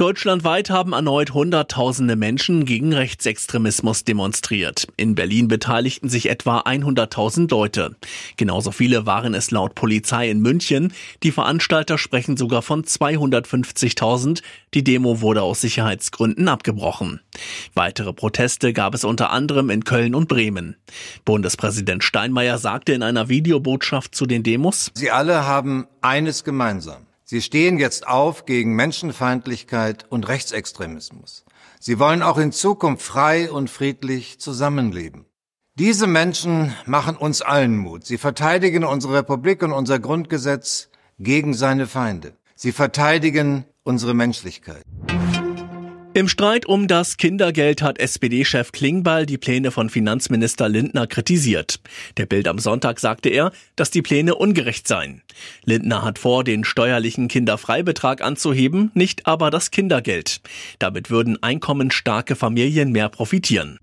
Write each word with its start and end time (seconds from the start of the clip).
Deutschlandweit 0.00 0.70
haben 0.70 0.94
erneut 0.94 1.34
Hunderttausende 1.34 2.16
Menschen 2.16 2.64
gegen 2.64 2.94
Rechtsextremismus 2.94 4.02
demonstriert. 4.02 4.86
In 4.96 5.14
Berlin 5.14 5.46
beteiligten 5.46 6.08
sich 6.08 6.30
etwa 6.30 6.60
100.000 6.60 7.50
Leute. 7.50 7.96
Genauso 8.38 8.70
viele 8.70 9.04
waren 9.04 9.34
es 9.34 9.50
laut 9.50 9.74
Polizei 9.74 10.30
in 10.30 10.40
München. 10.40 10.94
Die 11.22 11.32
Veranstalter 11.32 11.98
sprechen 11.98 12.38
sogar 12.38 12.62
von 12.62 12.82
250.000. 12.82 14.40
Die 14.72 14.82
Demo 14.82 15.20
wurde 15.20 15.42
aus 15.42 15.60
Sicherheitsgründen 15.60 16.48
abgebrochen. 16.48 17.20
Weitere 17.74 18.14
Proteste 18.14 18.72
gab 18.72 18.94
es 18.94 19.04
unter 19.04 19.28
anderem 19.28 19.68
in 19.68 19.84
Köln 19.84 20.14
und 20.14 20.28
Bremen. 20.28 20.76
Bundespräsident 21.26 22.02
Steinmeier 22.04 22.56
sagte 22.56 22.94
in 22.94 23.02
einer 23.02 23.28
Videobotschaft 23.28 24.14
zu 24.14 24.24
den 24.24 24.44
Demos, 24.44 24.90
Sie 24.94 25.10
alle 25.10 25.44
haben 25.44 25.86
eines 26.00 26.42
gemeinsam. 26.42 27.09
Sie 27.30 27.42
stehen 27.42 27.78
jetzt 27.78 28.08
auf 28.08 28.44
gegen 28.44 28.74
Menschenfeindlichkeit 28.74 30.04
und 30.08 30.26
Rechtsextremismus. 30.26 31.44
Sie 31.78 32.00
wollen 32.00 32.22
auch 32.22 32.38
in 32.38 32.50
Zukunft 32.50 33.04
frei 33.04 33.52
und 33.52 33.70
friedlich 33.70 34.40
zusammenleben. 34.40 35.26
Diese 35.76 36.08
Menschen 36.08 36.74
machen 36.86 37.16
uns 37.16 37.40
allen 37.40 37.76
Mut. 37.76 38.04
Sie 38.04 38.18
verteidigen 38.18 38.82
unsere 38.82 39.18
Republik 39.18 39.62
und 39.62 39.70
unser 39.70 40.00
Grundgesetz 40.00 40.88
gegen 41.20 41.54
seine 41.54 41.86
Feinde. 41.86 42.32
Sie 42.56 42.72
verteidigen 42.72 43.64
unsere 43.84 44.12
Menschlichkeit. 44.12 44.82
Im 46.12 46.26
Streit 46.26 46.66
um 46.66 46.88
das 46.88 47.18
Kindergeld 47.18 47.82
hat 47.82 48.00
SPD-Chef 48.00 48.72
Klingbeil 48.72 49.26
die 49.26 49.38
Pläne 49.38 49.70
von 49.70 49.88
Finanzminister 49.88 50.68
Lindner 50.68 51.06
kritisiert. 51.06 51.78
Der 52.16 52.26
Bild 52.26 52.48
am 52.48 52.58
Sonntag 52.58 52.98
sagte 52.98 53.28
er, 53.28 53.52
dass 53.76 53.92
die 53.92 54.02
Pläne 54.02 54.34
ungerecht 54.34 54.88
seien. 54.88 55.22
Lindner 55.64 56.02
hat 56.02 56.18
vor, 56.18 56.42
den 56.42 56.64
steuerlichen 56.64 57.28
Kinderfreibetrag 57.28 58.22
anzuheben, 58.22 58.90
nicht 58.92 59.28
aber 59.28 59.52
das 59.52 59.70
Kindergeld. 59.70 60.40
Damit 60.80 61.10
würden 61.10 61.40
einkommensstarke 61.44 62.34
Familien 62.34 62.90
mehr 62.90 63.08
profitieren. 63.08 63.78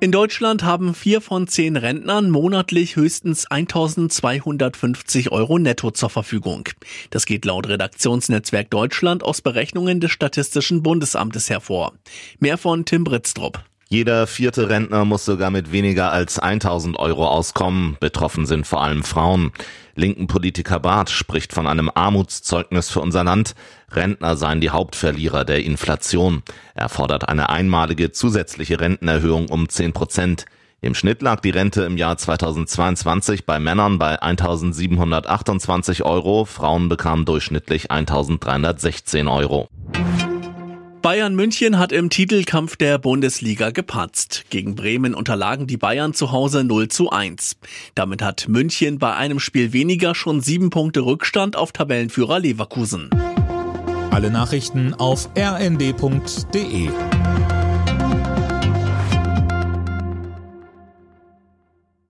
In 0.00 0.12
Deutschland 0.12 0.62
haben 0.62 0.94
vier 0.94 1.20
von 1.20 1.48
zehn 1.48 1.76
Rentnern 1.76 2.30
monatlich 2.30 2.94
höchstens 2.94 3.46
1250 3.50 5.32
Euro 5.32 5.58
netto 5.58 5.90
zur 5.90 6.08
Verfügung. 6.08 6.68
Das 7.10 7.26
geht 7.26 7.44
laut 7.44 7.68
Redaktionsnetzwerk 7.68 8.70
Deutschland 8.70 9.24
aus 9.24 9.42
Berechnungen 9.42 9.98
des 9.98 10.12
Statistischen 10.12 10.84
Bundesamtes 10.84 11.50
hervor. 11.50 11.94
Mehr 12.38 12.58
von 12.58 12.84
Tim 12.84 13.02
Britztrup. 13.02 13.64
Jeder 13.90 14.26
vierte 14.26 14.68
Rentner 14.68 15.06
muss 15.06 15.24
sogar 15.24 15.50
mit 15.50 15.72
weniger 15.72 16.12
als 16.12 16.38
1000 16.38 16.98
Euro 16.98 17.26
auskommen. 17.26 17.96
Betroffen 18.00 18.44
sind 18.44 18.66
vor 18.66 18.82
allem 18.82 19.02
Frauen. 19.02 19.50
Linken 19.94 20.26
Politiker 20.26 20.78
Barth 20.78 21.08
spricht 21.08 21.54
von 21.54 21.66
einem 21.66 21.90
Armutszeugnis 21.94 22.90
für 22.90 23.00
unser 23.00 23.24
Land. 23.24 23.54
Rentner 23.90 24.36
seien 24.36 24.60
die 24.60 24.68
Hauptverlierer 24.68 25.46
der 25.46 25.64
Inflation. 25.64 26.42
Er 26.74 26.90
fordert 26.90 27.30
eine 27.30 27.48
einmalige 27.48 28.12
zusätzliche 28.12 28.78
Rentenerhöhung 28.78 29.48
um 29.48 29.70
10 29.70 29.94
Prozent. 29.94 30.44
Im 30.82 30.94
Schnitt 30.94 31.22
lag 31.22 31.40
die 31.40 31.48
Rente 31.48 31.84
im 31.84 31.96
Jahr 31.96 32.18
2022 32.18 33.46
bei 33.46 33.58
Männern 33.58 33.98
bei 33.98 34.20
1728 34.20 36.04
Euro, 36.04 36.44
Frauen 36.44 36.90
bekamen 36.90 37.24
durchschnittlich 37.24 37.90
1316 37.90 39.28
Euro. 39.28 39.70
Bayern 41.02 41.36
München 41.36 41.78
hat 41.78 41.92
im 41.92 42.10
Titelkampf 42.10 42.76
der 42.76 42.98
Bundesliga 42.98 43.70
gepatzt. 43.70 44.46
Gegen 44.50 44.74
Bremen 44.74 45.14
unterlagen 45.14 45.68
die 45.68 45.76
Bayern 45.76 46.12
zu 46.12 46.32
Hause 46.32 46.64
0 46.64 46.88
zu 46.88 47.10
1. 47.10 47.56
Damit 47.94 48.20
hat 48.20 48.48
München 48.48 48.98
bei 48.98 49.14
einem 49.14 49.38
Spiel 49.38 49.72
weniger 49.72 50.16
schon 50.16 50.40
sieben 50.40 50.70
Punkte 50.70 51.00
Rückstand 51.00 51.54
auf 51.54 51.70
Tabellenführer 51.70 52.40
Leverkusen. 52.40 53.10
Alle 54.10 54.30
Nachrichten 54.30 54.92
auf 54.94 55.28
rnd.de 55.36 56.88